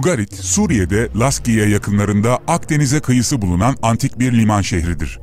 Ugarit, 0.00 0.34
Suriye'de 0.34 1.08
Laskiye 1.16 1.68
yakınlarında 1.68 2.38
Akdeniz'e 2.46 3.00
kıyısı 3.00 3.42
bulunan 3.42 3.76
antik 3.82 4.18
bir 4.18 4.32
liman 4.32 4.62
şehridir. 4.62 5.20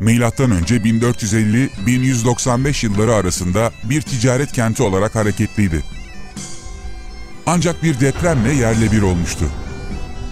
Milattan 0.00 0.50
önce 0.50 0.76
1450-1195 0.76 2.86
yılları 2.86 3.14
arasında 3.14 3.72
bir 3.84 4.02
ticaret 4.02 4.52
kenti 4.52 4.82
olarak 4.82 5.14
hareketliydi. 5.14 5.84
Ancak 7.46 7.82
bir 7.82 8.00
depremle 8.00 8.52
yerle 8.52 8.92
bir 8.92 9.02
olmuştu. 9.02 9.44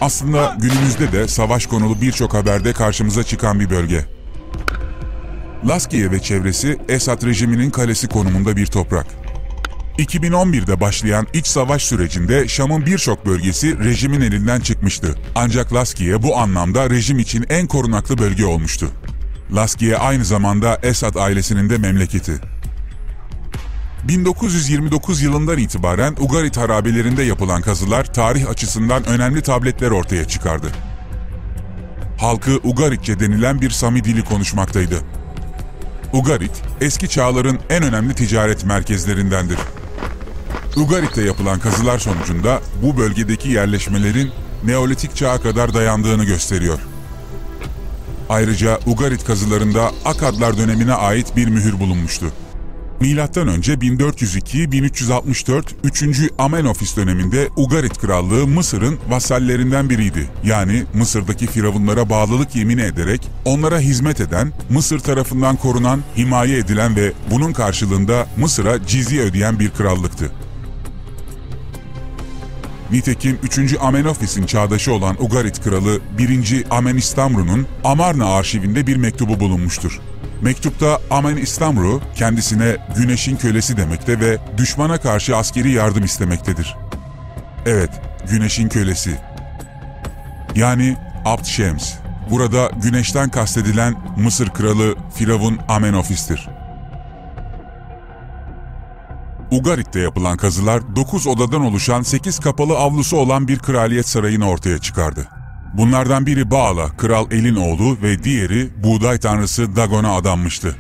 Aslında 0.01 0.57
günümüzde 0.59 1.13
de 1.13 1.29
savaş 1.29 1.67
konulu 1.67 2.01
birçok 2.01 2.35
haberde 2.35 2.73
karşımıza 2.73 3.23
çıkan 3.23 3.61
bir 3.61 3.71
bölge. 3.71 4.05
Laskiye 5.69 6.11
ve 6.11 6.23
çevresi 6.23 6.79
Esad 6.89 7.27
rejiminin 7.27 7.71
kalesi 7.71 8.09
konumunda 8.09 8.57
bir 8.57 8.67
toprak. 8.67 9.24
2011'de 9.99 10.81
başlayan 10.81 11.27
iç 11.33 11.47
savaş 11.47 11.83
sürecinde 11.83 12.49
Şam'ın 12.49 12.87
birçok 12.87 13.27
bölgesi 13.27 13.79
rejimin 13.79 14.21
elinden 14.21 14.61
çıkmıştı. 14.61 15.15
Ancak 15.35 15.75
Laskiye 15.75 16.23
bu 16.23 16.37
anlamda 16.37 16.91
rejim 16.91 17.19
için 17.19 17.47
en 17.49 17.67
korunaklı 17.67 18.19
bölge 18.19 18.45
olmuştu. 18.45 18.91
Laskiye 19.55 19.97
aynı 19.97 20.25
zamanda 20.25 20.79
Esad 20.83 21.15
ailesinin 21.15 21.71
de 21.71 21.79
memleketi. 21.79 22.41
1929 24.09 25.23
yılından 25.23 25.59
itibaren 25.59 26.17
Ugarit 26.21 26.57
harabelerinde 26.57 27.23
yapılan 27.23 27.63
kazılar 27.63 28.15
tarih 28.15 28.49
açısından 28.49 29.07
önemli 29.07 29.43
tabletler 29.43 29.91
ortaya 29.91 30.25
çıkardı. 30.25 30.67
Halkı 32.19 32.61
Ugaritçe 32.65 33.21
denilen 33.21 33.61
bir 33.61 33.71
Sami 33.71 34.05
dili 34.05 34.25
konuşmaktaydı. 34.25 34.97
Ugarit, 36.13 36.63
eski 36.81 37.09
çağların 37.09 37.59
en 37.71 37.83
önemli 37.83 38.15
ticaret 38.15 38.65
merkezlerindendir. 38.65 39.59
Ugarit'te 40.77 41.23
yapılan 41.23 41.59
kazılar 41.59 41.99
sonucunda 41.99 42.61
bu 42.83 42.97
bölgedeki 42.97 43.49
yerleşmelerin 43.49 44.31
Neolitik 44.65 45.17
çağa 45.17 45.41
kadar 45.41 45.75
dayandığını 45.75 46.25
gösteriyor. 46.25 46.79
Ayrıca 48.29 48.79
Ugarit 48.87 49.25
kazılarında 49.25 49.91
Akadlar 50.05 50.59
dönemine 50.59 50.93
ait 50.93 51.37
bir 51.37 51.49
mühür 51.49 51.81
bulunmuştu. 51.81 52.27
Milattan 53.01 53.49
önce 53.49 53.75
1402-1364 53.75 55.63
3. 55.85 56.05
Amenofis 56.39 56.97
döneminde 56.97 57.49
Ugarit 57.57 57.99
Krallığı 57.99 58.47
Mısır'ın 58.47 58.99
vasallerinden 59.09 59.91
biriydi. 59.91 60.29
Yani 60.45 60.85
Mısır'daki 60.95 61.47
firavunlara 61.47 62.11
bağlılık 62.11 62.57
yemini 62.57 62.83
ederek 62.83 63.21
onlara 63.45 63.79
hizmet 63.79 64.21
eden, 64.21 64.53
Mısır 64.71 64.99
tarafından 64.99 65.57
korunan, 65.57 66.01
himaye 66.17 66.59
edilen 66.59 66.97
ve 66.97 67.13
bunun 67.31 67.53
karşılığında 67.53 68.27
Mısır'a 68.37 68.87
cizye 68.87 69.23
ödeyen 69.23 69.59
bir 69.59 69.71
krallıktı. 69.71 70.31
Nitekim 72.91 73.39
3. 73.43 73.77
Amenofis'in 73.81 74.47
çağdaşı 74.47 74.93
olan 74.93 75.17
Ugarit 75.23 75.65
kralı 75.65 76.01
1. 76.19 76.65
Amenistamru'nun 76.71 77.67
Amarna 77.85 78.27
arşivinde 78.27 78.87
bir 78.87 78.97
mektubu 78.97 79.41
bulunmuştur. 79.41 80.01
Mektupta 80.43 81.01
Amen 81.11 81.37
İstamru 81.37 82.01
kendisine 82.15 82.77
güneşin 82.97 83.37
kölesi 83.37 83.77
demekte 83.77 84.21
ve 84.21 84.39
düşmana 84.57 85.01
karşı 85.01 85.37
askeri 85.37 85.71
yardım 85.71 86.05
istemektedir. 86.05 86.77
Evet, 87.67 87.91
güneşin 88.31 88.69
kölesi. 88.69 89.19
Yani 90.55 90.97
Abd 91.25 91.45
Şems. 91.45 91.93
Burada 92.31 92.71
güneşten 92.83 93.31
kastedilen 93.31 93.95
Mısır 94.17 94.49
kralı 94.49 94.95
Firavun 95.15 95.59
Amenofis'tir. 95.69 96.49
Ugarit'te 99.55 100.01
yapılan 100.01 100.37
kazılar 100.37 100.97
9 100.97 101.27
odadan 101.27 101.61
oluşan 101.61 102.03
8 102.03 102.39
kapalı 102.39 102.79
avlusu 102.79 103.17
olan 103.17 103.49
bir 103.49 103.59
kraliyet 103.59 104.09
sarayını 104.09 104.49
ortaya 104.49 104.79
çıkardı. 104.79 105.29
Bunlardan 105.75 106.27
biri 106.27 106.51
Baala, 106.51 106.97
Kral 106.97 107.33
El'in 107.33 107.57
oğlu 107.57 108.03
ve 108.03 108.25
diğeri 108.25 108.71
buğday 108.83 109.19
tanrısı 109.19 109.77
Dagon'a 109.77 110.17
adanmıştı. 110.17 110.77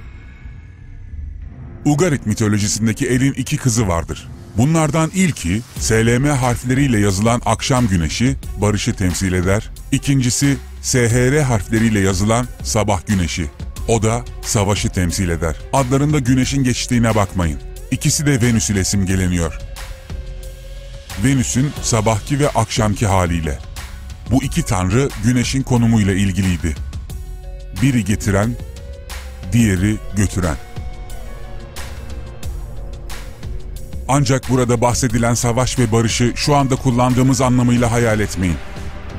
Ugarit 1.85 2.27
mitolojisindeki 2.27 3.07
El'in 3.07 3.33
iki 3.33 3.57
kızı 3.57 3.89
vardır. 3.89 4.29
Bunlardan 4.57 5.11
ilki 5.15 5.63
SLM 5.79 6.25
harfleriyle 6.25 6.99
yazılan 6.99 7.43
akşam 7.47 7.89
güneşi, 7.89 8.37
barışı 8.61 8.95
temsil 8.95 9.33
eder. 9.33 9.71
İkincisi 9.93 10.57
SHR 10.83 11.41
harfleriyle 11.41 12.01
yazılan 12.01 12.47
sabah 12.63 13.07
güneşi. 13.07 13.51
O 13.89 14.03
da 14.03 14.25
savaşı 14.43 14.89
temsil 14.89 15.29
eder. 15.29 15.57
Adlarında 15.73 16.19
güneşin 16.19 16.65
geçtiğine 16.65 17.15
bakmayın. 17.15 17.74
İkisi 17.91 18.27
de 18.27 18.43
Venüs 18.43 18.71
ile 18.71 18.85
simgeleniyor. 18.85 19.59
Venüs'ün 21.25 21.73
sabahki 21.83 22.39
ve 22.39 22.49
akşamki 22.49 23.07
haliyle. 23.07 23.59
Bu 24.31 24.43
iki 24.43 24.63
tanrı 24.63 25.09
güneşin 25.25 25.63
konumuyla 25.63 26.15
ilgiliydi. 26.15 26.75
Biri 27.83 28.05
getiren, 28.05 28.57
diğeri 29.53 29.97
götüren. 30.17 30.57
Ancak 34.09 34.51
burada 34.51 34.81
bahsedilen 34.81 35.35
savaş 35.35 35.79
ve 35.79 35.93
barışı 35.93 36.33
şu 36.37 36.55
anda 36.55 36.77
kullandığımız 36.77 37.41
anlamıyla 37.41 37.93
hayal 37.93 38.21
etmeyin. 38.21 38.57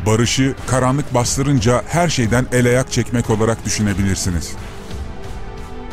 Barışı 0.05 0.55
karanlık 0.67 1.13
bastırınca 1.13 1.83
her 1.87 2.09
şeyden 2.09 2.45
el 2.51 2.65
ayak 2.65 2.91
çekmek 2.91 3.29
olarak 3.29 3.65
düşünebilirsiniz. 3.65 4.51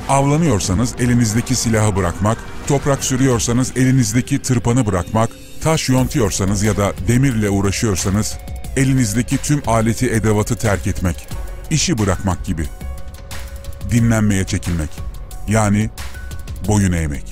Avlanıyorsanız 0.08 0.94
elinizdeki 0.98 1.54
silahı 1.54 1.96
bırakmak, 1.96 2.38
toprak 2.66 3.04
sürüyorsanız 3.04 3.72
elinizdeki 3.76 4.42
tırpanı 4.42 4.86
bırakmak, 4.86 5.30
taş 5.62 5.88
yontuyorsanız 5.88 6.62
ya 6.62 6.76
da 6.76 6.92
demirle 7.08 7.50
uğraşıyorsanız 7.50 8.38
elinizdeki 8.76 9.38
tüm 9.38 9.62
aleti 9.66 10.10
edevatı 10.10 10.56
terk 10.56 10.86
etmek, 10.86 11.28
işi 11.70 11.98
bırakmak 11.98 12.44
gibi. 12.44 12.66
Dinlenmeye 13.90 14.44
çekilmek. 14.44 14.90
Yani 15.48 15.90
boyun 16.68 16.92
eğmek. 16.92 17.24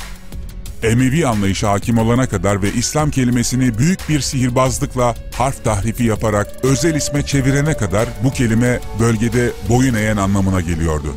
Emevi 0.83 1.27
anlayışı 1.27 1.67
hakim 1.67 1.99
olana 1.99 2.29
kadar 2.29 2.63
ve 2.63 2.73
İslam 2.73 3.11
kelimesini 3.11 3.79
büyük 3.79 4.09
bir 4.09 4.21
sihirbazlıkla 4.21 5.15
harf 5.35 5.65
tahrifi 5.65 6.05
yaparak 6.05 6.47
özel 6.63 6.95
isme 6.95 7.23
çevirene 7.23 7.77
kadar 7.77 8.09
bu 8.25 8.31
kelime 8.33 8.81
bölgede 9.01 9.53
boyun 9.69 9.95
eğen 9.95 10.17
anlamına 10.17 10.61
geliyordu. 10.61 11.15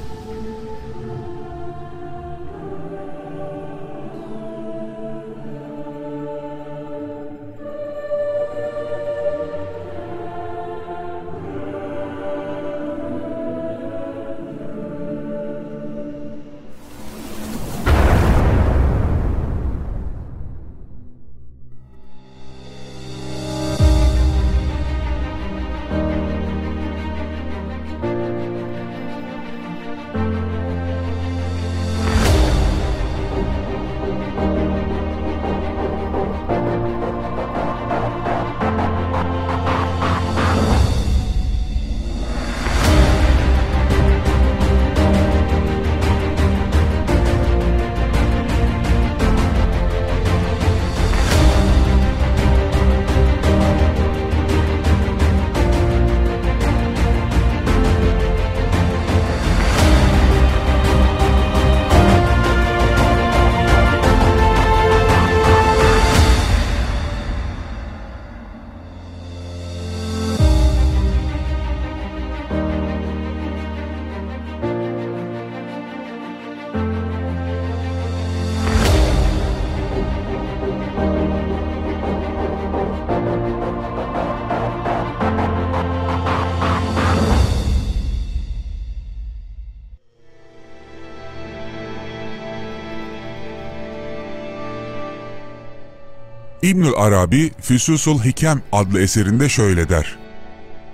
İbnül 96.74 96.94
Arabi 96.98 97.52
Füsusul 97.62 98.20
Hikem 98.20 98.62
adlı 98.72 99.02
eserinde 99.02 99.50
şöyle 99.50 99.90
der. 99.90 100.18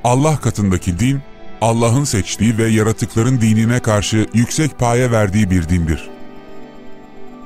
Allah 0.03 0.37
katındaki 0.37 0.99
din, 0.99 1.21
Allah'ın 1.61 2.03
seçtiği 2.03 2.57
ve 2.57 2.67
yaratıkların 2.67 3.41
dinine 3.41 3.79
karşı 3.79 4.25
yüksek 4.33 4.79
paye 4.79 5.11
verdiği 5.11 5.51
bir 5.51 5.69
dindir. 5.69 6.09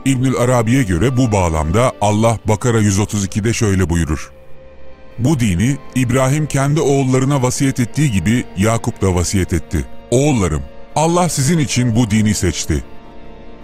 İbnül 0.06 0.36
Arabi'ye 0.36 0.84
göre 0.84 1.18
bu 1.18 1.32
bağlamda 1.32 1.92
Allah 2.02 2.40
Bakara 2.46 2.82
132'de 2.82 3.54
şöyle 3.54 3.90
buyurur. 3.90 4.32
Bu 5.20 5.40
dini 5.40 5.78
İbrahim 5.96 6.48
kendi 6.48 6.82
oğullarına 6.82 7.42
vasiyet 7.42 7.80
ettiği 7.80 8.12
gibi 8.12 8.46
Yakup 8.58 9.02
da 9.02 9.16
vasiyet 9.16 9.54
etti. 9.54 9.86
Oğullarım, 10.12 10.62
Allah 10.96 11.30
sizin 11.30 11.58
için 11.58 11.96
bu 11.96 12.12
dini 12.12 12.34
seçti. 12.34 12.84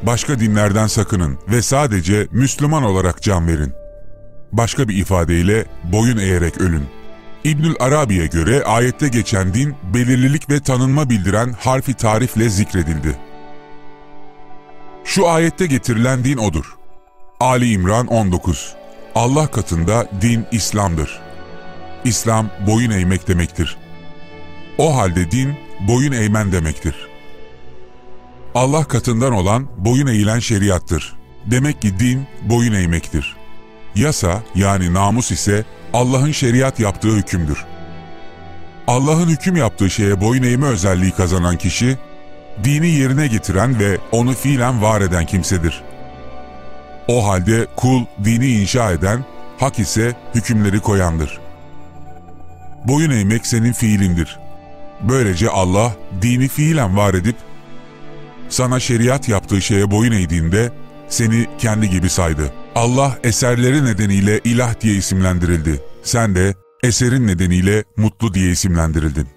Başka 0.04 0.39
dinlerden 0.39 0.88
sakının 0.88 1.38
ve 1.48 1.62
sadece 1.62 2.27
Müslüman 2.31 2.83
olarak 2.83 3.21
can 3.21 3.48
verin. 3.48 3.79
Başka 4.51 4.90
bir 4.90 4.98
ifadeyle 4.98 5.66
boyun 5.84 6.18
eğerek 6.18 6.62
ölün. 6.62 6.84
İbnül 7.44 7.75
Arabi'ye 7.80 8.28
göre 8.28 8.63
ayette 8.63 9.07
geçen 9.07 9.54
din 9.54 9.75
belirlilik 9.94 10.50
ve 10.50 10.60
tanınma 10.60 11.10
bildiren 11.10 11.56
harfi 11.60 11.94
tarifle 11.94 12.50
zikredildi. 12.50 13.16
Şu 15.04 15.28
ayette 15.28 15.66
getirilen 15.66 16.24
din 16.24 16.38
odur. 16.38 16.75
Ali 17.40 17.72
İmran 17.72 18.07
19 18.07 18.75
Allah 19.16 19.48
katında 19.48 20.07
din 20.22 20.46
İslam'dır. 20.52 21.19
İslam 22.04 22.50
boyun 22.68 22.92
eğmek 22.92 23.28
demektir. 23.28 23.78
O 24.78 24.98
halde 24.98 25.31
din 25.31 25.56
boyun 25.88 26.12
eğmen 26.12 26.52
demektir. 26.52 26.95
Allah 28.56 28.84
katından 28.84 29.34
olan 29.34 29.68
boyun 29.78 30.07
eğilen 30.07 30.40
şeriattır. 30.40 31.16
Demek 31.45 31.81
ki 31.81 32.00
din 32.00 32.28
boyun 32.50 32.74
eğmektir. 32.74 33.38
Yasa 33.95 34.44
yani 34.56 34.94
namus 34.94 35.31
ise 35.31 35.65
Allah'ın 35.94 36.31
şeriat 36.31 36.80
yaptığı 36.80 37.15
hükümdür. 37.15 37.65
Allah'ın 38.88 39.30
hüküm 39.30 39.56
yaptığı 39.56 39.89
şeye 39.89 40.21
boyun 40.21 40.44
eğme 40.44 40.68
özelliği 40.68 41.12
kazanan 41.12 41.57
kişi, 41.57 41.97
dini 42.63 42.88
yerine 42.88 43.27
getiren 43.27 43.80
ve 43.80 43.97
onu 44.12 44.33
fiilen 44.33 44.81
var 44.81 45.01
eden 45.01 45.25
kimsedir. 45.25 45.83
O 47.07 47.27
halde 47.27 47.68
kul 47.75 48.06
dini 48.24 48.47
inşa 48.47 48.91
eden, 48.91 49.25
hak 49.59 49.80
ise 49.80 50.15
hükümleri 50.35 50.80
koyandır. 50.80 51.39
Boyun 52.88 53.12
eğmek 53.12 53.47
senin 53.47 53.74
fiilindir. 53.74 54.39
Böylece 55.01 55.50
Allah 55.50 55.95
dini 56.21 56.47
fiilen 56.47 56.97
var 56.97 57.13
edip, 57.13 57.35
sana 58.50 58.80
şeriat 58.80 59.30
yaptığı 59.30 59.62
şeye 59.62 59.92
boyun 59.92 60.12
eğdiğinde 60.12 60.71
seni 61.09 61.47
kendi 61.57 61.89
gibi 61.89 62.09
saydı. 62.09 62.53
Allah 62.80 63.18
eserleri 63.24 63.86
nedeniyle 63.86 64.40
ilah 64.44 64.81
diye 64.81 64.96
isimlendirildi. 64.96 65.81
Sen 66.04 66.36
de 66.36 66.56
eserin 66.84 67.28
nedeniyle 67.28 67.84
mutlu 67.98 68.34
diye 68.34 68.52
isimlendirildin. 68.52 69.28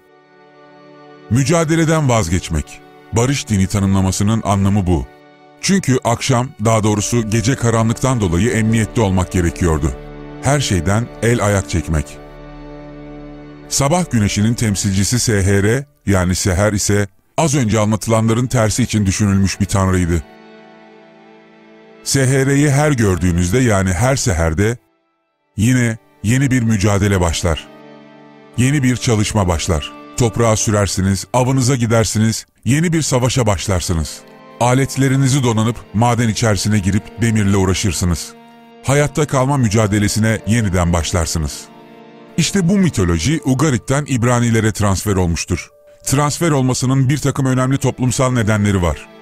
Mücadeleden 1.29 2.09
vazgeçmek. 2.09 2.79
Barış 3.13 3.47
dini 3.47 3.67
tanımlamasının 3.67 4.41
anlamı 4.45 4.87
bu. 4.87 5.05
Çünkü 5.61 5.97
akşam, 6.03 6.49
daha 6.65 6.83
doğrusu 6.83 7.29
gece 7.29 7.55
karanlıktan 7.55 8.21
dolayı 8.21 8.49
emniyette 8.49 9.01
olmak 9.01 9.31
gerekiyordu. 9.31 9.91
Her 10.41 10.59
şeyden 10.59 11.07
el 11.21 11.45
ayak 11.45 11.69
çekmek. 11.69 12.17
Sabah 13.69 14.11
güneşinin 14.11 14.53
temsilcisi 14.53 15.19
SHR 15.19 15.83
yani 16.05 16.35
Seher 16.35 16.73
ise 16.73 17.07
az 17.37 17.55
önce 17.55 17.79
anlatılanların 17.79 18.47
tersi 18.47 18.83
için 18.83 19.05
düşünülmüş 19.05 19.59
bir 19.59 19.65
tanrıydı. 19.65 20.23
SHR'yi 22.03 22.71
her 22.71 22.91
gördüğünüzde 22.91 23.59
yani 23.59 23.93
her 23.93 24.15
seherde 24.15 24.77
yine 25.57 25.97
yeni 26.23 26.51
bir 26.51 26.61
mücadele 26.61 27.21
başlar. 27.21 27.67
Yeni 28.57 28.83
bir 28.83 28.95
çalışma 28.95 29.47
başlar. 29.47 29.91
Toprağa 30.17 30.55
sürersiniz, 30.55 31.27
avınıza 31.33 31.75
gidersiniz, 31.75 32.45
yeni 32.65 32.93
bir 32.93 33.01
savaşa 33.01 33.45
başlarsınız. 33.45 34.19
Aletlerinizi 34.59 35.43
donanıp 35.43 35.75
maden 35.93 36.29
içerisine 36.29 36.79
girip 36.79 37.21
demirle 37.21 37.57
uğraşırsınız. 37.57 38.33
Hayatta 38.83 39.27
kalma 39.27 39.57
mücadelesine 39.57 40.39
yeniden 40.47 40.93
başlarsınız. 40.93 41.61
İşte 42.37 42.69
bu 42.69 42.77
mitoloji 42.77 43.41
Ugarit'ten 43.45 44.05
İbranilere 44.07 44.71
transfer 44.71 45.15
olmuştur. 45.15 45.69
Transfer 46.03 46.51
olmasının 46.51 47.09
bir 47.09 47.17
takım 47.17 47.45
önemli 47.45 47.77
toplumsal 47.77 48.31
nedenleri 48.31 48.81
var. 48.81 49.12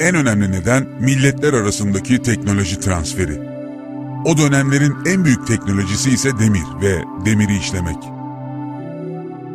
En 0.00 0.14
önemli 0.14 0.52
neden 0.52 0.86
milletler 1.00 1.52
arasındaki 1.52 2.22
teknoloji 2.22 2.80
transferi. 2.80 3.40
O 4.24 4.38
dönemlerin 4.38 4.94
en 5.06 5.24
büyük 5.24 5.46
teknolojisi 5.46 6.10
ise 6.10 6.38
demir 6.38 6.64
ve 6.82 7.02
demiri 7.26 7.56
işlemek. 7.56 7.96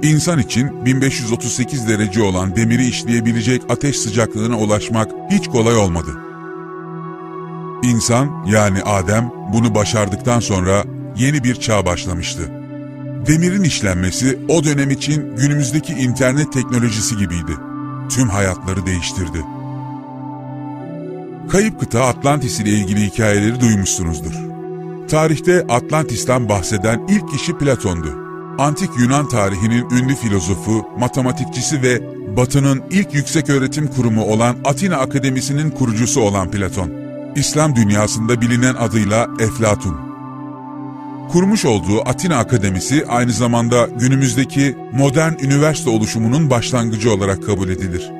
İnsan 0.03 0.39
için 0.39 0.85
1538 0.85 1.87
derece 1.87 2.21
olan 2.21 2.55
demiri 2.55 2.85
işleyebilecek 2.87 3.61
ateş 3.69 3.99
sıcaklığına 3.99 4.57
ulaşmak 4.57 5.11
hiç 5.31 5.47
kolay 5.47 5.75
olmadı. 5.75 6.17
İnsan 7.83 8.45
yani 8.47 8.83
Adem 8.83 9.31
bunu 9.53 9.75
başardıktan 9.75 10.39
sonra 10.39 10.83
yeni 11.15 11.43
bir 11.43 11.55
çağ 11.55 11.85
başlamıştı. 11.85 12.41
Demirin 13.27 13.63
işlenmesi 13.63 14.39
o 14.47 14.63
dönem 14.63 14.91
için 14.91 15.35
günümüzdeki 15.37 15.93
internet 15.93 16.53
teknolojisi 16.53 17.17
gibiydi. 17.17 17.51
Tüm 18.09 18.29
hayatları 18.29 18.85
değiştirdi. 18.85 19.58
Kayıp 21.49 21.79
kıta 21.79 22.05
Atlantis 22.05 22.59
ile 22.59 22.69
ilgili 22.69 23.05
hikayeleri 23.05 23.59
duymuşsunuzdur. 23.59 24.33
Tarihte 25.07 25.65
Atlantis'ten 25.69 26.49
bahseden 26.49 27.07
ilk 27.09 27.29
kişi 27.29 27.57
Platon'du. 27.57 28.15
Antik 28.57 28.89
Yunan 28.99 29.29
tarihinin 29.29 29.89
ünlü 29.89 30.15
filozofu, 30.15 30.85
matematikçisi 30.99 31.81
ve 31.81 32.01
Batı'nın 32.37 32.83
ilk 32.91 33.13
yüksek 33.13 33.49
öğretim 33.49 33.87
kurumu 33.87 34.23
olan 34.25 34.55
Atina 34.65 34.97
Akademisi'nin 34.97 35.71
kurucusu 35.71 36.21
olan 36.21 36.51
Platon. 36.51 36.91
İslam 37.35 37.75
dünyasında 37.75 38.41
bilinen 38.41 38.75
adıyla 38.75 39.27
Eflatun. 39.39 39.97
Kurmuş 41.31 41.65
olduğu 41.65 42.09
Atina 42.09 42.37
Akademisi 42.37 43.05
aynı 43.07 43.31
zamanda 43.31 43.89
günümüzdeki 43.99 44.77
modern 44.93 45.33
üniversite 45.43 45.89
oluşumunun 45.89 46.49
başlangıcı 46.49 47.13
olarak 47.13 47.45
kabul 47.45 47.69
edilir. 47.69 48.18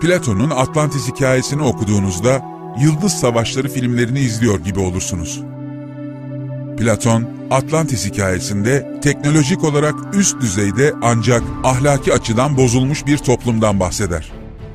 Platon'un 0.00 0.50
Atlantis 0.50 1.08
hikayesini 1.08 1.62
okuduğunuzda 1.62 2.42
Yıldız 2.80 3.12
Savaşları 3.12 3.68
filmlerini 3.68 4.20
izliyor 4.20 4.58
gibi 4.58 4.80
olursunuz. 4.80 5.40
Platon, 6.78 7.28
Atlantis 7.50 8.06
hikayesinde 8.06 9.00
teknolojik 9.02 9.64
olarak 9.64 9.94
üst 10.14 10.40
düzeyde 10.40 10.94
ancak 11.02 11.42
ahlaki 11.64 12.12
açıdan 12.12 12.56
bozulmuş 12.56 13.06
bir 13.06 13.18
toplumdan 13.18 13.80
bahseder. 13.80 14.32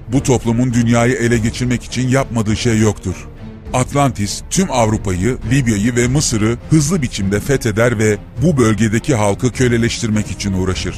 Bu 0.07 0.23
toplumun 0.23 0.73
dünyayı 0.73 1.15
ele 1.15 1.37
geçirmek 1.37 1.83
için 1.83 2.07
yapmadığı 2.07 2.55
şey 2.57 2.79
yoktur. 2.79 3.27
Atlantis 3.73 4.41
tüm 4.49 4.71
Avrupa'yı, 4.71 5.37
Libya'yı 5.51 5.95
ve 5.95 6.07
Mısır'ı 6.07 6.57
hızlı 6.69 7.01
biçimde 7.01 7.39
fetheder 7.39 7.99
ve 7.99 8.17
bu 8.41 8.57
bölgedeki 8.57 9.15
halkı 9.15 9.51
köleleştirmek 9.51 10.31
için 10.31 10.53
uğraşır. 10.53 10.95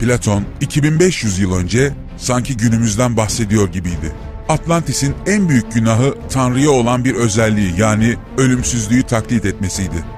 Platon 0.00 0.44
2500 0.60 1.38
yıl 1.38 1.54
önce 1.54 1.92
sanki 2.18 2.56
günümüzden 2.56 3.16
bahsediyor 3.16 3.68
gibiydi. 3.68 4.12
Atlantis'in 4.48 5.14
en 5.26 5.48
büyük 5.48 5.72
günahı 5.72 6.14
Tanrı'ya 6.30 6.70
olan 6.70 7.04
bir 7.04 7.14
özelliği 7.14 7.74
yani 7.78 8.16
ölümsüzlüğü 8.38 9.02
taklit 9.02 9.44
etmesiydi. 9.44 10.17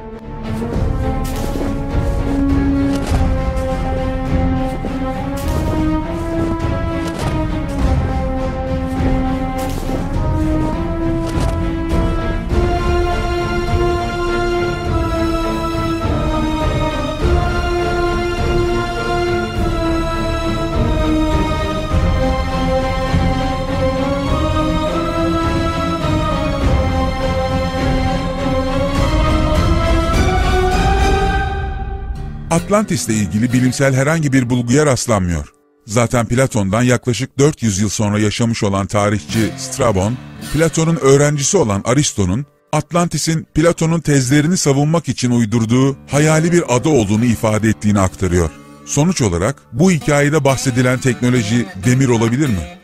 Atlantis'le 32.50 33.09
ilgili 33.09 33.52
bilimsel 33.52 33.95
herhangi 33.95 34.33
bir 34.33 34.50
bulguya 34.50 34.87
rastlanmıyor. 34.87 35.52
Zaten 35.87 36.26
Platon'dan 36.26 36.83
yaklaşık 36.83 37.38
400 37.38 37.78
yıl 37.78 37.88
sonra 37.88 38.19
yaşamış 38.19 38.62
olan 38.62 38.87
tarihçi 38.87 39.52
Strabon, 39.59 40.16
Platon'un 40.52 40.97
öğrencisi 40.97 41.57
olan 41.57 41.83
Aristo'nun 41.85 42.47
Atlantis'in 42.73 43.47
Platon'un 43.54 44.00
tezlerini 44.00 44.57
savunmak 44.57 45.09
için 45.09 45.30
uydurduğu 45.30 45.97
hayali 46.11 46.52
bir 46.52 46.76
ada 46.76 46.88
olduğunu 46.88 47.25
ifade 47.25 47.69
ettiğini 47.69 48.00
aktarıyor. 48.00 48.50
Sonuç 48.87 49.23
olarak 49.23 49.57
bu 49.73 49.90
hikayede 49.90 50.45
bahsedilen 50.45 50.99
teknoloji 50.99 51.66
demir 51.85 52.09
olabilir 52.09 52.49
mi? 52.49 52.78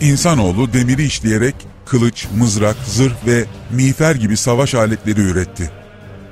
İnsanoğlu 0.00 0.72
demiri 0.72 1.04
işleyerek 1.04 1.54
kılıç, 1.86 2.26
mızrak, 2.36 2.76
zırh 2.86 3.14
ve 3.26 3.44
miğfer 3.70 4.14
gibi 4.14 4.36
savaş 4.36 4.74
aletleri 4.74 5.20
üretti. 5.20 5.70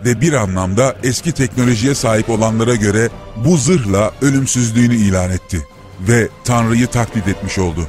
Ve 0.04 0.20
bir 0.20 0.32
anlamda 0.32 0.96
eski 1.02 1.32
teknolojiye 1.32 1.94
sahip 1.94 2.30
olanlara 2.30 2.75
göre 2.75 3.08
bu 3.44 3.56
zırhla 3.56 4.12
ölümsüzlüğünü 4.23 4.94
ilan 4.94 5.30
etti 5.30 5.66
ve 6.00 6.28
Tanrı'yı 6.44 6.87
taklit 6.87 7.28
etmiş 7.28 7.58
oldu. 7.58 7.88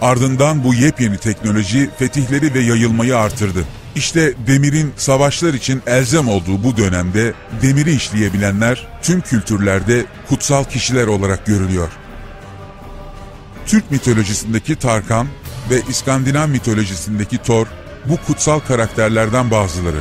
Ardından 0.00 0.64
bu 0.64 0.74
yepyeni 0.74 1.18
teknoloji 1.18 1.90
fetihleri 1.98 2.54
ve 2.54 2.60
yayılmayı 2.60 3.16
artırdı. 3.16 3.64
İşte 3.94 4.34
demirin 4.46 4.92
savaşlar 4.96 5.54
için 5.54 5.82
elzem 5.86 6.28
olduğu 6.28 6.64
bu 6.64 6.76
dönemde 6.76 7.32
demiri 7.62 7.94
işleyebilenler 7.94 8.88
tüm 9.02 9.20
kültürlerde 9.20 10.04
kutsal 10.28 10.64
kişiler 10.64 11.06
olarak 11.06 11.46
görülüyor. 11.46 11.88
Türk 13.66 13.90
mitolojisindeki 13.90 14.76
Tarkan 14.76 15.26
ve 15.70 15.80
İskandinav 15.88 16.48
mitolojisindeki 16.48 17.38
Thor 17.38 17.66
bu 18.08 18.16
kutsal 18.26 18.60
karakterlerden 18.60 19.50
bazıları. 19.50 20.00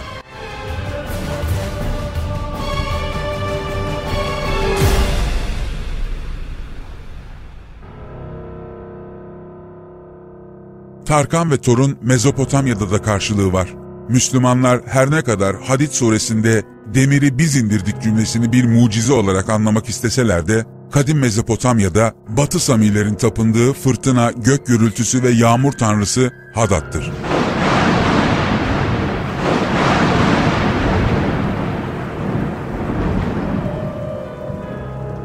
Tarkan 11.05 11.51
ve 11.51 11.57
Thor'un 11.57 11.97
Mezopotamya'da 12.01 12.91
da 12.91 13.01
karşılığı 13.01 13.53
var. 13.53 13.69
Müslümanlar 14.09 14.81
her 14.85 15.11
ne 15.11 15.21
kadar 15.21 15.55
Hadid 15.61 15.91
suresinde 15.91 16.63
demiri 16.93 17.37
biz 17.37 17.55
indirdik 17.55 18.01
cümlesini 18.01 18.51
bir 18.51 18.65
mucize 18.65 19.13
olarak 19.13 19.49
anlamak 19.49 19.89
isteseler 19.89 20.47
de 20.47 20.65
kadim 20.93 21.19
Mezopotamya'da 21.19 22.13
Batı 22.29 22.59
Samilerin 22.59 23.15
tapındığı 23.15 23.73
fırtına, 23.73 24.31
gök 24.31 24.67
gürültüsü 24.67 25.23
ve 25.23 25.29
yağmur 25.29 25.71
tanrısı 25.71 26.31
Hadat'tır. 26.55 27.11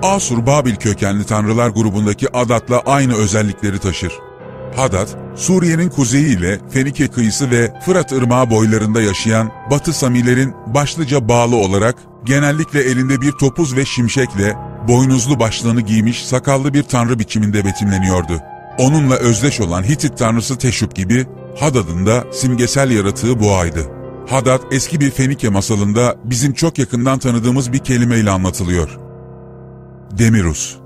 Asur-Babil 0.03 0.77
kökenli 0.77 1.27
tanrılar 1.27 1.69
grubundaki 1.69 2.37
Adat'la 2.37 2.81
aynı 2.87 3.15
özellikleri 3.15 3.79
taşır. 3.79 4.13
Hadad, 4.77 5.09
Suriye'nin 5.37 5.89
kuzeyi 5.89 6.39
ile 6.39 6.61
Fenike 6.71 7.09
kıyısı 7.09 7.51
ve 7.51 7.81
Fırat 7.85 8.13
Irmağı 8.13 8.51
boylarında 8.51 9.03
yaşayan 9.03 9.53
Batı 9.71 9.93
Samilerin 9.93 10.55
başlıca 10.67 11.29
bağlı 11.29 11.57
olarak 11.57 11.97
genellikle 12.25 12.81
elinde 12.81 13.21
bir 13.21 13.33
topuz 13.33 13.77
ve 13.77 13.85
şimşekle 13.85 14.57
boynuzlu 14.89 15.41
başlığını 15.41 15.81
giymiş 15.81 16.27
sakallı 16.27 16.75
bir 16.75 16.83
tanrı 16.83 17.19
biçiminde 17.19 17.65
betimleniyordu. 17.65 18.41
Onunla 18.79 19.15
özdeş 19.15 19.61
olan 19.61 19.83
Hitit 19.83 20.19
tanrısı 20.19 20.59
Teşup 20.59 20.95
gibi 20.95 21.27
Hadad'ın 21.61 22.07
da 22.07 22.25
simgesel 22.33 22.91
yaratığı 22.91 23.41
boğaydı. 23.41 23.87
Hadad 24.29 24.63
eski 24.73 25.01
bir 25.01 25.11
Fenike 25.11 25.49
masalında 25.49 26.17
bizim 26.25 26.53
çok 26.53 26.79
yakından 26.79 27.19
tanıdığımız 27.19 27.73
bir 27.73 27.79
kelimeyle 27.79 28.31
anlatılıyor. 28.31 28.99
Demirus 30.19 30.77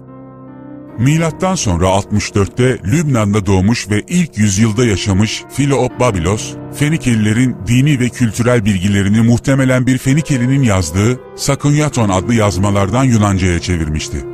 Milattan 0.98 1.54
sonra 1.54 1.86
64'te 1.86 2.78
Lübnan'da 2.84 3.46
doğmuş 3.46 3.90
ve 3.90 4.02
ilk 4.08 4.38
yüzyılda 4.38 4.84
yaşamış 4.84 5.42
Filoop 5.52 6.00
Babilos, 6.00 6.54
Fenikelilerin 6.74 7.56
dini 7.66 8.00
ve 8.00 8.08
kültürel 8.08 8.64
bilgilerini 8.64 9.20
muhtemelen 9.20 9.86
bir 9.86 9.98
Fenikelinin 9.98 10.62
yazdığı 10.62 11.20
Sakunyaton 11.36 12.08
adlı 12.08 12.34
yazmalardan 12.34 13.04
Yunanca'ya 13.04 13.60
çevirmişti. 13.60 14.24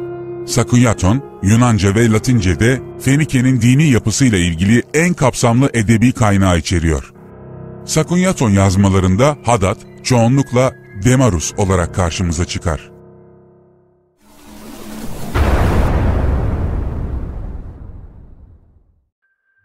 Sakunyaton, 0.46 1.22
Yunanca 1.42 1.94
ve 1.94 2.10
Latince'de 2.10 2.80
Fenike'nin 3.00 3.60
dini 3.60 3.90
yapısıyla 3.90 4.38
ilgili 4.38 4.82
en 4.94 5.14
kapsamlı 5.14 5.70
edebi 5.74 6.12
kaynağı 6.12 6.58
içeriyor. 6.58 7.12
Sakunyaton 7.84 8.50
yazmalarında 8.50 9.36
Hadat 9.42 9.78
çoğunlukla 10.02 10.72
Demarus 11.04 11.52
olarak 11.56 11.94
karşımıza 11.94 12.44
çıkar. 12.44 12.97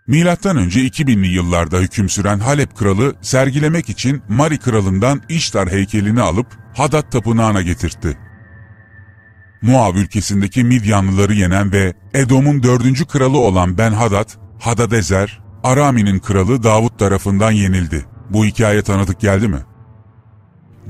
Milattan 0.08 0.58
önce 0.58 0.80
2000'li 0.80 1.28
yıllarda 1.28 1.78
hüküm 1.78 2.10
süren 2.10 2.40
Halep 2.40 2.76
kralı 2.76 3.16
sergilemek 3.22 3.90
için 3.90 4.22
Mari 4.30 4.58
kralından 4.58 5.22
İştar 5.30 5.72
heykelini 5.72 6.22
alıp 6.22 6.48
Hadat 6.76 7.12
tapınağına 7.12 7.62
getirtti. 7.62 8.18
Muav 9.62 9.96
ülkesindeki 9.96 10.64
Midyanlıları 10.64 11.34
yenen 11.34 11.72
ve 11.72 11.94
Edom'un 12.14 12.64
dördüncü 12.64 13.06
kralı 13.06 13.38
olan 13.38 13.78
Ben 13.78 13.92
Hadad, 13.92 14.30
Hadadezer, 14.60 15.42
Arami'nin 15.64 16.20
kralı 16.20 16.64
Davut 16.64 17.00
tarafından 17.00 17.52
yenildi. 17.52 18.06
Bu 18.30 18.46
hikaye 18.46 18.82
tanıdık 18.82 19.20
geldi 19.20 19.48
mi? 19.48 19.60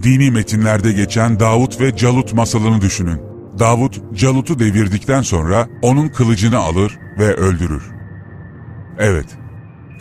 Dini 0.03 0.31
metinlerde 0.31 0.91
geçen 0.91 1.39
Davut 1.39 1.81
ve 1.81 1.97
Calut 1.97 2.33
masalını 2.33 2.81
düşünün. 2.81 3.21
Davut, 3.59 4.01
Calut'u 4.15 4.59
devirdikten 4.59 5.21
sonra 5.21 5.67
onun 5.81 6.07
kılıcını 6.07 6.57
alır 6.57 6.99
ve 7.19 7.33
öldürür. 7.33 7.92
Evet, 8.99 9.25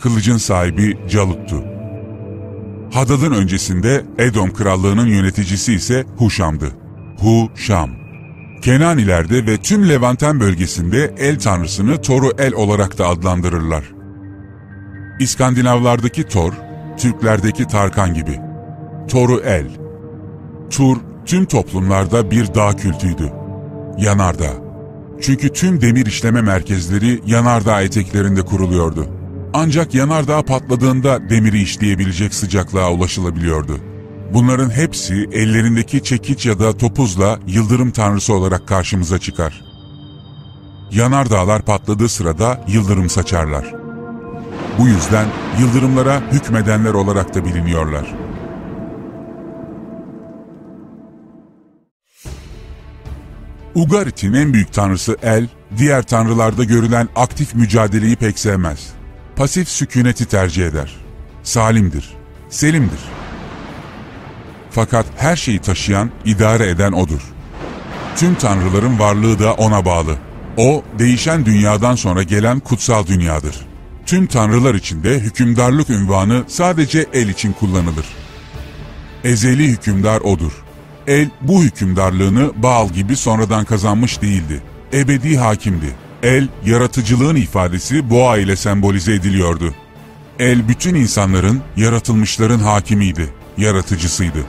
kılıcın 0.01 0.37
sahibi 0.37 0.97
Calut'tu. 1.09 1.63
Hadad'ın 2.93 3.31
öncesinde 3.31 4.05
Edom 4.17 4.53
krallığının 4.53 5.07
yöneticisi 5.07 5.73
ise 5.73 6.05
Huşam'dı. 6.17 6.71
Hu-Şam. 7.19 7.89
Kenanilerde 8.61 9.45
ve 9.45 9.57
tüm 9.57 9.89
Levanten 9.89 10.39
bölgesinde 10.39 11.15
el 11.17 11.39
tanrısını 11.39 12.01
Toru 12.01 12.31
El 12.37 12.53
olarak 12.53 12.97
da 12.97 13.07
adlandırırlar. 13.07 13.83
İskandinavlardaki 15.19 16.23
Thor, 16.23 16.53
Türklerdeki 16.97 17.67
Tarkan 17.67 18.13
gibi. 18.13 18.39
Toru 19.09 19.39
El. 19.39 19.67
Tur, 20.69 20.97
tüm 21.25 21.45
toplumlarda 21.45 22.31
bir 22.31 22.53
dağ 22.53 22.75
kültüydü. 22.75 23.31
Yanardağ. 23.97 24.62
Çünkü 25.21 25.53
tüm 25.53 25.81
demir 25.81 26.05
işleme 26.05 26.41
merkezleri 26.41 27.21
yanardağ 27.25 27.81
eteklerinde 27.81 28.41
kuruluyordu. 28.41 29.07
Ancak 29.53 29.93
yanardağ 29.93 30.41
patladığında 30.41 31.29
demiri 31.29 31.61
işleyebilecek 31.61 32.33
sıcaklığa 32.33 32.91
ulaşılabiliyordu. 32.91 33.77
Bunların 34.33 34.69
hepsi 34.69 35.29
ellerindeki 35.31 36.03
çekiç 36.03 36.45
ya 36.45 36.59
da 36.59 36.77
topuzla 36.77 37.39
yıldırım 37.47 37.91
tanrısı 37.91 38.33
olarak 38.33 38.67
karşımıza 38.67 39.19
çıkar. 39.19 39.61
Yanardağlar 40.91 41.61
patladığı 41.61 42.09
sırada 42.09 42.65
yıldırım 42.67 43.09
saçarlar. 43.09 43.73
Bu 44.79 44.87
yüzden 44.87 45.25
yıldırımlara 45.59 46.21
hükmedenler 46.31 46.93
olarak 46.93 47.35
da 47.35 47.45
biliniyorlar. 47.45 48.22
Ugarit'in 53.75 54.33
en 54.33 54.53
büyük 54.53 54.73
tanrısı 54.73 55.17
El, 55.23 55.47
diğer 55.77 56.03
tanrılarda 56.03 56.63
görülen 56.63 57.09
aktif 57.15 57.55
mücadeleyi 57.55 58.15
pek 58.15 58.39
sevmez. 58.39 58.89
Pasif 59.35 59.69
sükuneti 59.69 60.25
tercih 60.25 60.67
eder. 60.67 60.95
Salimdir, 61.43 62.09
selimdir. 62.49 62.99
Fakat 64.71 65.05
her 65.17 65.35
şeyi 65.35 65.59
taşıyan, 65.59 66.11
idare 66.25 66.69
eden 66.69 66.91
odur. 66.91 67.21
Tüm 68.15 68.35
tanrıların 68.35 68.99
varlığı 68.99 69.39
da 69.39 69.53
ona 69.53 69.85
bağlı. 69.85 70.15
O, 70.57 70.83
değişen 70.99 71.45
dünyadan 71.45 71.95
sonra 71.95 72.23
gelen 72.23 72.59
kutsal 72.59 73.07
dünyadır. 73.07 73.55
Tüm 74.05 74.27
tanrılar 74.27 74.75
içinde 74.75 75.19
hükümdarlık 75.19 75.89
ünvanı 75.89 76.43
sadece 76.47 77.05
El 77.13 77.27
için 77.27 77.53
kullanılır. 77.53 78.05
Ezeli 79.23 79.67
hükümdar 79.67 80.21
odur. 80.21 80.62
El 81.07 81.29
bu 81.41 81.63
hükümdarlığını 81.63 82.51
Baal 82.55 82.89
gibi 82.89 83.15
sonradan 83.15 83.65
kazanmış 83.65 84.21
değildi. 84.21 84.63
Ebedi 84.93 85.37
hakimdi. 85.37 85.95
El, 86.23 86.47
yaratıcılığın 86.65 87.35
ifadesi 87.35 88.09
boğa 88.09 88.37
ile 88.37 88.55
sembolize 88.55 89.13
ediliyordu. 89.13 89.73
El 90.39 90.67
bütün 90.67 90.95
insanların, 90.95 91.61
yaratılmışların 91.77 92.59
hakimiydi, 92.59 93.33
yaratıcısıydı. 93.57 94.45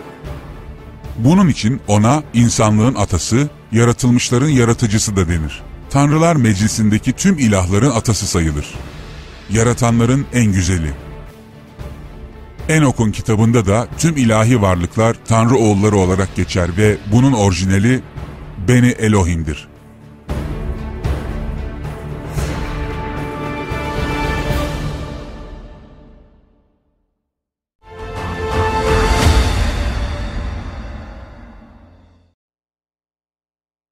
Bunun 1.18 1.48
için 1.48 1.80
ona 1.88 2.22
insanlığın 2.34 2.94
atası, 2.94 3.48
yaratılmışların 3.72 4.48
yaratıcısı 4.48 5.16
da 5.16 5.28
denir. 5.28 5.62
Tanrılar 5.90 6.36
meclisindeki 6.36 7.12
tüm 7.12 7.38
ilahların 7.38 7.90
atası 7.90 8.26
sayılır. 8.26 8.66
Yaratanların 9.50 10.26
en 10.32 10.52
güzeli. 10.52 10.92
Enok'un 12.68 13.10
kitabında 13.10 13.66
da 13.66 13.88
tüm 13.98 14.16
ilahi 14.16 14.62
varlıklar 14.62 15.16
Tanrı 15.24 15.56
oğulları 15.56 15.96
olarak 15.96 16.36
geçer 16.36 16.70
ve 16.76 16.96
bunun 17.12 17.32
orijinali 17.32 18.00
Beni 18.68 18.88
Elohim'dir. 18.88 19.68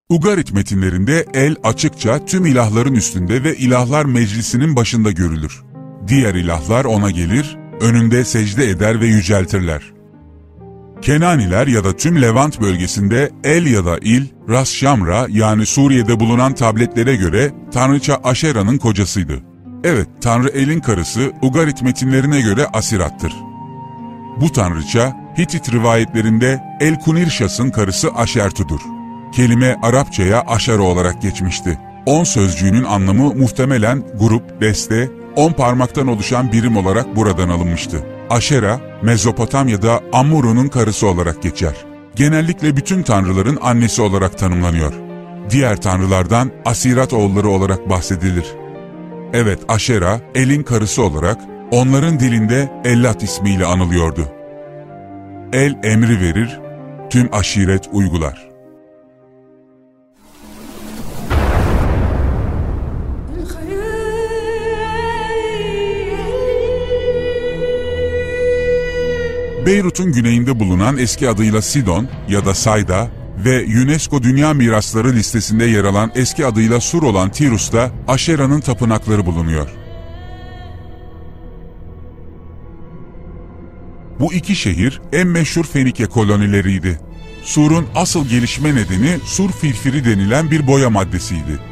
Ugarit 0.08 0.52
metinlerinde 0.52 1.26
el 1.34 1.56
açıkça 1.64 2.26
tüm 2.26 2.46
ilahların 2.46 2.94
üstünde 2.94 3.44
ve 3.44 3.56
ilahlar 3.56 4.04
meclisinin 4.04 4.76
başında 4.76 5.10
görülür. 5.10 5.62
Diğer 6.08 6.34
ilahlar 6.34 6.84
ona 6.84 7.10
gelir, 7.10 7.61
önünde 7.82 8.24
secde 8.24 8.68
eder 8.68 9.00
ve 9.00 9.06
yüceltirler. 9.06 9.82
Kenaniler 11.02 11.66
ya 11.66 11.84
da 11.84 11.96
tüm 11.96 12.22
Levant 12.22 12.60
bölgesinde 12.60 13.30
El 13.44 13.66
ya 13.66 13.84
da 13.84 13.98
İl, 13.98 14.26
Ras 14.48 14.70
Şamra 14.70 15.26
yani 15.30 15.66
Suriye'de 15.66 16.20
bulunan 16.20 16.54
tabletlere 16.54 17.16
göre 17.16 17.50
Tanrıça 17.72 18.20
Aşera'nın 18.24 18.78
kocasıydı. 18.78 19.42
Evet, 19.84 20.08
Tanrı 20.20 20.48
El'in 20.48 20.80
karısı 20.80 21.32
Ugarit 21.42 21.82
metinlerine 21.82 22.40
göre 22.40 22.66
Asirat'tır. 22.66 23.32
Bu 24.40 24.52
tanrıça 24.52 25.16
Hitit 25.38 25.72
rivayetlerinde 25.72 26.60
El 26.80 27.00
Kunirşas'ın 27.00 27.70
karısı 27.70 28.14
Aşertu'dur. 28.14 28.80
Kelime 29.32 29.78
Arapçaya 29.82 30.40
Aşara 30.40 30.82
olarak 30.82 31.22
geçmişti. 31.22 31.78
On 32.06 32.24
sözcüğünün 32.24 32.84
anlamı 32.84 33.34
muhtemelen 33.34 34.02
grup, 34.20 34.60
deste, 34.60 35.08
on 35.36 35.52
parmaktan 35.52 36.06
oluşan 36.06 36.52
birim 36.52 36.76
olarak 36.76 37.16
buradan 37.16 37.48
alınmıştı. 37.48 38.06
Aşera, 38.30 38.80
Mezopotamya'da 39.02 40.00
Ammuru'nun 40.12 40.68
karısı 40.68 41.06
olarak 41.06 41.42
geçer. 41.42 41.74
Genellikle 42.16 42.76
bütün 42.76 43.02
tanrıların 43.02 43.58
annesi 43.62 44.02
olarak 44.02 44.38
tanımlanıyor. 44.38 44.92
Diğer 45.50 45.82
tanrılardan 45.82 46.50
Asirat 46.64 47.12
oğulları 47.12 47.48
olarak 47.48 47.90
bahsedilir. 47.90 48.46
Evet, 49.32 49.58
Aşera, 49.68 50.20
El'in 50.34 50.62
karısı 50.62 51.02
olarak 51.02 51.38
onların 51.70 52.20
dilinde 52.20 52.72
Ellat 52.84 53.22
ismiyle 53.22 53.66
anılıyordu. 53.66 54.28
El 55.52 55.78
emri 55.82 56.20
verir, 56.20 56.60
tüm 57.10 57.28
aşiret 57.32 57.88
uygular. 57.92 58.51
Beyrut'un 69.66 70.12
güneyinde 70.12 70.60
bulunan 70.60 70.98
eski 70.98 71.28
adıyla 71.28 71.62
Sidon 71.62 72.08
ya 72.28 72.46
da 72.46 72.54
Sayda 72.54 73.10
ve 73.44 73.64
UNESCO 73.64 74.22
Dünya 74.22 74.54
Mirasları 74.54 75.12
listesinde 75.12 75.64
yer 75.64 75.84
alan 75.84 76.12
eski 76.14 76.46
adıyla 76.46 76.80
Sur 76.80 77.02
olan 77.02 77.30
Tirus'ta 77.30 77.90
Aşera'nın 78.08 78.60
tapınakları 78.60 79.26
bulunuyor. 79.26 79.68
Bu 84.20 84.32
iki 84.34 84.56
şehir 84.56 85.00
en 85.12 85.26
meşhur 85.26 85.64
Fenike 85.64 86.06
kolonileriydi. 86.06 87.00
Sur'un 87.42 87.86
asıl 87.94 88.28
gelişme 88.28 88.74
nedeni 88.74 89.18
sur 89.24 89.52
filfiri 89.52 90.04
denilen 90.04 90.50
bir 90.50 90.66
boya 90.66 90.90
maddesiydi. 90.90 91.71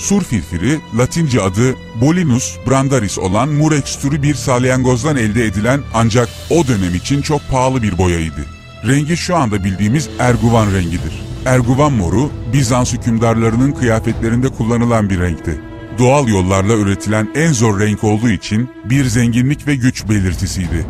Sur 0.00 0.22
filfiri, 0.22 0.80
Latince 0.98 1.42
adı 1.42 1.74
Bolinus 2.00 2.56
brandaris 2.66 3.18
olan 3.18 3.48
murex 3.48 3.96
türü 3.96 4.22
bir 4.22 4.34
salyangozdan 4.34 5.16
elde 5.16 5.44
edilen 5.44 5.80
ancak 5.94 6.28
o 6.50 6.66
dönem 6.66 6.94
için 6.94 7.22
çok 7.22 7.40
pahalı 7.50 7.82
bir 7.82 7.98
boyaydı. 7.98 8.46
Rengi 8.86 9.16
şu 9.16 9.36
anda 9.36 9.64
bildiğimiz 9.64 10.08
erguvan 10.18 10.72
rengidir. 10.72 11.22
Erguvan 11.46 11.92
moru, 11.92 12.30
Bizans 12.52 12.92
hükümdarlarının 12.92 13.72
kıyafetlerinde 13.72 14.48
kullanılan 14.48 15.10
bir 15.10 15.20
renkti. 15.20 15.60
Doğal 15.98 16.28
yollarla 16.28 16.72
üretilen 16.72 17.28
en 17.34 17.52
zor 17.52 17.80
renk 17.80 18.04
olduğu 18.04 18.30
için 18.30 18.70
bir 18.84 19.04
zenginlik 19.04 19.66
ve 19.66 19.74
güç 19.74 20.08
belirtisiydi. 20.08 20.86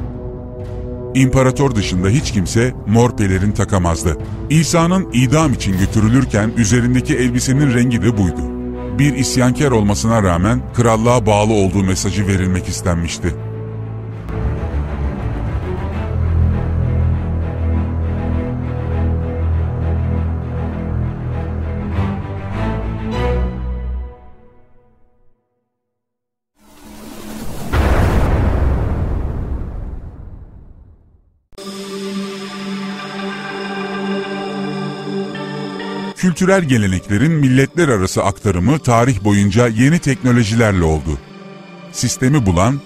İmparator 1.14 1.74
dışında 1.74 2.08
hiç 2.08 2.32
kimse 2.32 2.74
mor 2.86 3.16
pelerin 3.16 3.52
takamazdı. 3.52 4.18
İsa'nın 4.50 5.08
idam 5.12 5.52
için 5.52 5.78
götürülürken 5.78 6.52
üzerindeki 6.56 7.16
elbisenin 7.16 7.74
rengi 7.74 8.02
de 8.02 8.18
buydu 8.18 8.59
bir 8.98 9.14
isyankar 9.14 9.70
olmasına 9.70 10.22
rağmen 10.22 10.62
krallığa 10.74 11.26
bağlı 11.26 11.52
olduğu 11.52 11.84
mesajı 11.84 12.26
verilmek 12.26 12.68
istenmişti. 12.68 13.34
Kültürel 36.20 36.64
geleneklerin 36.64 37.32
milletler 37.32 37.88
arası 37.88 38.24
aktarımı 38.24 38.78
tarih 38.78 39.24
boyunca 39.24 39.68
yeni 39.68 39.98
teknolojilerle 39.98 40.84
oldu. 40.84 41.18
Sistemi 41.92 42.46
bulan, 42.46 42.80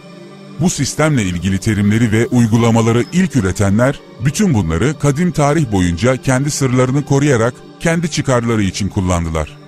bu 0.61 0.71
sistemle 0.71 1.23
ilgili 1.23 1.59
terimleri 1.59 2.13
ve 2.13 2.27
uygulamaları 2.27 3.05
ilk 3.13 3.37
üretenler, 3.37 4.01
bütün 4.25 4.55
bunları 4.55 4.99
kadim 4.99 5.33
tarih 5.33 5.73
boyunca 5.73 6.17
kendi 6.17 6.51
sırlarını 6.51 7.05
koruyarak 7.05 7.55
kendi 7.81 8.11
çıkarları 8.11 8.63
için 8.63 8.89
kullandılar. 8.89 9.59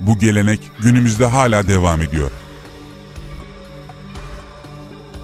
Bu 0.00 0.18
gelenek 0.18 0.60
günümüzde 0.82 1.26
hala 1.26 1.68
devam 1.68 2.02
ediyor. 2.02 2.30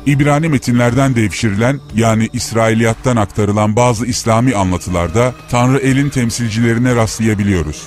İbrani 0.06 0.48
metinlerden 0.48 1.16
devşirilen 1.16 1.80
yani 1.94 2.28
İsrailiyattan 2.32 3.16
aktarılan 3.16 3.76
bazı 3.76 4.06
İslami 4.06 4.54
anlatılarda 4.54 5.34
Tanrı 5.50 5.78
elin 5.78 6.08
temsilcilerine 6.08 6.96
rastlayabiliyoruz. 6.96 7.82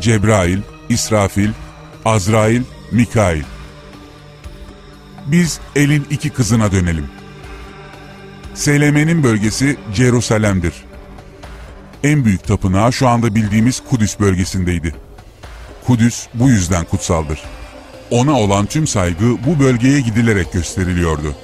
Cebrail, 0.00 0.58
İsrafil, 0.88 1.50
Azrail, 2.04 2.62
Mikail. 2.92 3.42
Biz 5.26 5.60
elin 5.76 6.06
iki 6.10 6.30
kızına 6.30 6.72
dönelim. 6.72 7.06
Seleme'nin 8.54 9.22
bölgesi 9.22 9.76
Cerusalem'dir. 9.94 10.74
En 12.04 12.24
büyük 12.24 12.44
tapınağı 12.44 12.92
şu 12.92 13.08
anda 13.08 13.34
bildiğimiz 13.34 13.82
Kudüs 13.90 14.20
bölgesindeydi. 14.20 14.94
Kudüs 15.86 16.26
bu 16.34 16.48
yüzden 16.48 16.84
kutsaldır. 16.84 17.40
Ona 18.10 18.40
olan 18.40 18.66
tüm 18.66 18.86
saygı 18.86 19.24
bu 19.46 19.60
bölgeye 19.60 20.00
gidilerek 20.00 20.52
gösteriliyordu. 20.52 21.34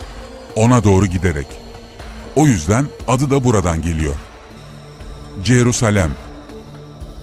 Ona 0.57 0.85
doğru 0.85 1.07
giderek. 1.07 1.47
O 2.37 2.47
yüzden 2.47 2.87
adı 3.09 3.31
da 3.31 3.45
buradan 3.45 3.83
geliyor. 3.83 4.15
Jerusalem. 5.45 6.11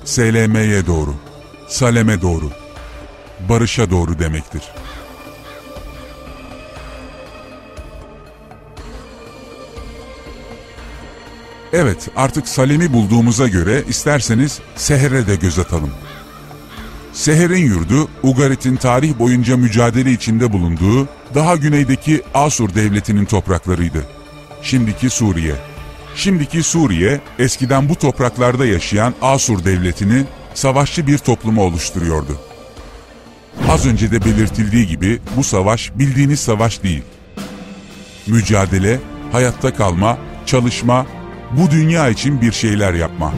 SLM'ye 0.05 0.87
doğru. 0.87 1.15
Salem'e 1.67 2.21
doğru. 2.21 2.51
Barış'a 3.49 3.89
doğru 3.91 4.19
demektir. 4.19 4.63
Evet, 11.73 12.09
artık 12.15 12.47
Salem'i 12.47 12.93
bulduğumuza 12.93 13.47
göre 13.47 13.83
isterseniz 13.87 14.59
Seher'e 14.75 15.27
de 15.27 15.35
göz 15.35 15.59
atalım. 15.59 15.91
Seher'in 17.13 17.65
yurdu, 17.65 18.07
Ugarit'in 18.23 18.75
tarih 18.75 19.19
boyunca 19.19 19.57
mücadele 19.57 20.11
içinde 20.11 20.53
bulunduğu 20.53 21.07
daha 21.35 21.55
güneydeki 21.55 22.21
Asur 22.33 22.75
devletinin 22.75 23.25
topraklarıydı. 23.25 24.05
Şimdiki 24.61 25.09
Suriye. 25.09 25.55
Şimdiki 26.15 26.63
Suriye, 26.63 27.21
eskiden 27.39 27.89
bu 27.89 27.95
topraklarda 27.95 28.65
yaşayan 28.65 29.13
Asur 29.21 29.65
devletini 29.65 30.23
savaşçı 30.53 31.07
bir 31.07 31.17
toplumu 31.17 31.63
oluşturuyordu. 31.63 32.39
Az 33.69 33.85
önce 33.85 34.11
de 34.11 34.25
belirtildiği 34.25 34.87
gibi 34.87 35.19
bu 35.37 35.43
savaş 35.43 35.91
bildiğiniz 35.95 36.39
savaş 36.39 36.83
değil. 36.83 37.03
Mücadele, 38.27 38.99
hayatta 39.31 39.73
kalma, 39.73 40.17
çalışma, 40.45 41.05
bu 41.51 41.71
dünya 41.71 42.09
için 42.09 42.41
bir 42.41 42.51
şeyler 42.51 42.93
yapma. 42.93 43.33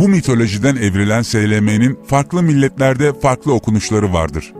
Bu 0.00 0.08
mitolojiden 0.08 0.76
evrilen 0.76 1.22
SLM'nin 1.22 1.98
farklı 2.06 2.42
milletlerde 2.42 3.20
farklı 3.20 3.54
okunuşları 3.54 4.12
vardır. 4.12 4.52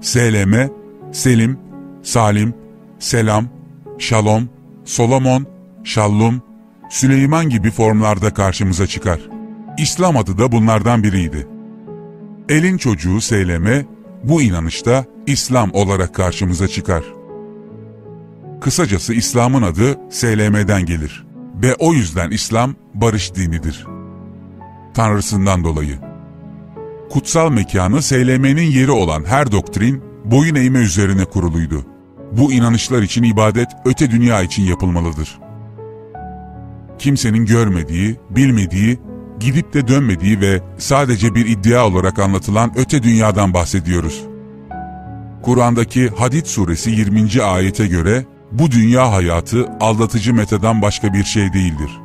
SLM, 0.00 0.70
Selim, 1.12 1.58
Salim, 2.02 2.54
Selam, 2.98 3.48
Şalom, 3.98 4.48
Solomon, 4.84 5.46
Şallum, 5.84 6.42
Süleyman 6.90 7.48
gibi 7.48 7.70
formlarda 7.70 8.34
karşımıza 8.34 8.86
çıkar. 8.86 9.20
İslam 9.78 10.16
adı 10.16 10.38
da 10.38 10.52
bunlardan 10.52 11.02
biriydi. 11.02 11.48
Elin 12.48 12.76
çocuğu 12.76 13.20
Seyleme 13.20 13.86
bu 14.24 14.42
inanışta 14.42 15.04
İslam 15.26 15.70
olarak 15.72 16.14
karşımıza 16.14 16.68
çıkar. 16.68 17.04
Kısacası 18.60 19.14
İslam'ın 19.14 19.62
adı 19.62 19.98
SLM'den 20.10 20.86
gelir 20.86 21.26
ve 21.62 21.74
o 21.74 21.92
yüzden 21.92 22.30
İslam 22.30 22.74
barış 22.94 23.34
dinidir. 23.34 23.86
Tanrısından 24.94 25.64
dolayı. 25.64 25.98
Kutsal 27.10 27.50
mekanı 27.50 28.02
SLM'nin 28.02 28.70
yeri 28.70 28.90
olan 28.90 29.24
her 29.24 29.52
doktrin 29.52 30.02
boyun 30.24 30.54
eğme 30.54 30.78
üzerine 30.78 31.24
kuruluydu. 31.24 31.86
Bu 32.32 32.52
inanışlar 32.52 33.02
için 33.02 33.22
ibadet 33.22 33.68
öte 33.84 34.10
dünya 34.10 34.42
için 34.42 34.62
yapılmalıdır. 34.62 35.38
Kimsenin 36.98 37.46
görmediği, 37.46 38.16
bilmediği, 38.30 38.98
gidip 39.40 39.74
de 39.74 39.88
dönmediği 39.88 40.40
ve 40.40 40.60
sadece 40.78 41.34
bir 41.34 41.46
iddia 41.46 41.86
olarak 41.86 42.18
anlatılan 42.18 42.72
öte 42.76 43.02
dünyadan 43.02 43.54
bahsediyoruz. 43.54 44.24
Kur'an'daki 45.42 46.08
Hadid 46.08 46.46
suresi 46.46 46.90
20. 46.90 47.42
ayete 47.42 47.86
göre 47.86 48.24
bu 48.52 48.70
dünya 48.70 49.12
hayatı 49.12 49.68
aldatıcı 49.80 50.34
metadan 50.34 50.82
başka 50.82 51.12
bir 51.12 51.24
şey 51.24 51.52
değildir. 51.52 52.01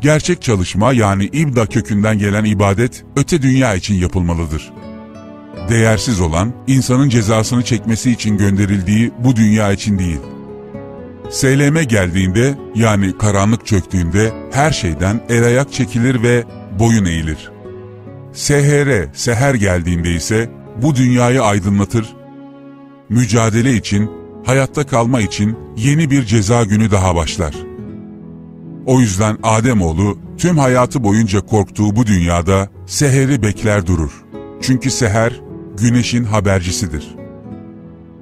Gerçek 0.00 0.42
çalışma 0.42 0.92
yani 0.92 1.24
ibda 1.24 1.66
kökünden 1.66 2.18
gelen 2.18 2.44
ibadet 2.44 3.04
öte 3.16 3.42
dünya 3.42 3.74
için 3.74 3.94
yapılmalıdır. 3.94 4.72
Değersiz 5.68 6.20
olan 6.20 6.52
insanın 6.66 7.08
cezasını 7.08 7.62
çekmesi 7.62 8.10
için 8.10 8.38
gönderildiği 8.38 9.10
bu 9.18 9.36
dünya 9.36 9.72
için 9.72 9.98
değil. 9.98 10.20
SLM 11.30 11.82
geldiğinde 11.82 12.58
yani 12.74 13.18
karanlık 13.18 13.66
çöktüğünde 13.66 14.32
her 14.52 14.72
şeyden 14.72 15.20
el 15.28 15.44
ayak 15.44 15.72
çekilir 15.72 16.22
ve 16.22 16.44
boyun 16.78 17.04
eğilir. 17.04 17.50
SHR, 18.32 19.14
seher 19.14 19.54
geldiğinde 19.54 20.10
ise 20.10 20.50
bu 20.82 20.96
dünyayı 20.96 21.42
aydınlatır, 21.42 22.06
mücadele 23.08 23.74
için, 23.74 24.10
hayatta 24.46 24.86
kalma 24.86 25.20
için 25.20 25.58
yeni 25.76 26.10
bir 26.10 26.24
ceza 26.24 26.64
günü 26.64 26.90
daha 26.90 27.16
başlar. 27.16 27.69
O 28.86 29.00
yüzden 29.00 29.36
Ademoğlu 29.42 30.18
tüm 30.38 30.58
hayatı 30.58 31.04
boyunca 31.04 31.40
korktuğu 31.40 31.96
bu 31.96 32.06
dünyada 32.06 32.68
seheri 32.86 33.42
bekler 33.42 33.86
durur. 33.86 34.24
Çünkü 34.60 34.90
seher 34.90 35.40
güneşin 35.76 36.24
habercisidir. 36.24 37.14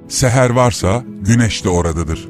Seher 0.07 0.49
varsa 0.49 1.03
güneş 1.21 1.65
de 1.65 1.69
oradadır. 1.69 2.29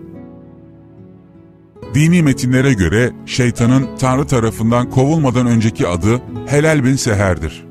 Dini 1.94 2.24
metinlere 2.24 2.74
göre 2.74 3.12
şeytanın 3.26 3.88
Tanrı 4.00 4.28
tarafından 4.28 4.90
kovulmadan 4.90 5.48
önceki 5.48 5.88
adı 5.88 6.22
Helal 6.46 6.84
bin 6.84 6.96
Seher'dir. 6.96 7.66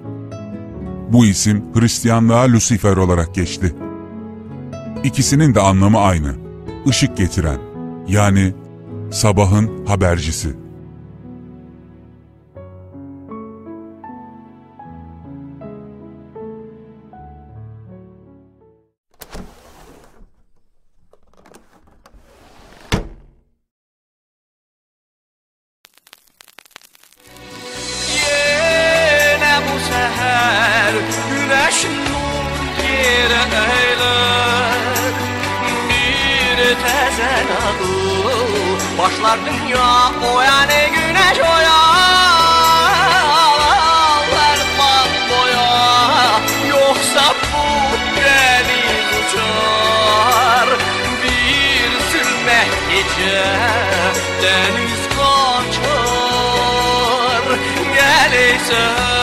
Bu 1.12 1.26
isim 1.26 1.64
Hristiyanlığa 1.74 2.52
Lucifer 2.52 2.96
olarak 2.96 3.34
geçti. 3.34 3.74
İkisinin 5.04 5.54
de 5.54 5.60
anlamı 5.60 5.98
aynı. 5.98 6.34
Işık 6.86 7.16
getiren, 7.16 7.58
yani 8.08 8.52
sabahın 9.10 9.86
habercisi. 9.86 10.67
Elisa. 58.30 59.17